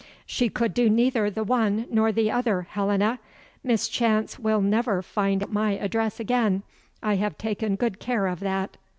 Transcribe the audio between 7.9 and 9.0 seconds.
care of that."